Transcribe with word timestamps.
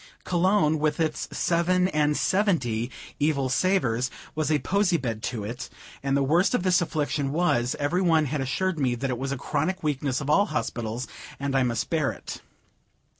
Cologne, 0.23 0.79
with 0.79 0.99
its 0.99 1.27
seven 1.31 1.87
and 1.89 2.17
seventy 2.17 2.89
evil 3.19 3.49
savors, 3.49 4.09
was 4.33 4.51
a 4.51 4.57
posy 4.57 4.97
bed 4.97 5.21
to 5.21 5.43
it; 5.43 5.69
and 6.01 6.17
the 6.17 6.23
worst 6.23 6.55
of 6.55 6.63
this 6.63 6.81
affliction 6.81 7.31
was, 7.31 7.75
every 7.77 8.01
one 8.01 8.25
had 8.25 8.41
assured 8.41 8.79
me 8.79 8.95
that 8.95 9.11
it 9.11 9.19
was 9.19 9.31
a 9.31 9.37
chronic 9.37 9.83
weakness 9.83 10.19
of 10.19 10.27
all 10.27 10.47
hospitals, 10.47 11.07
and 11.39 11.55
I 11.55 11.61
must 11.61 11.91
bear 11.91 12.11
it. 12.11 12.41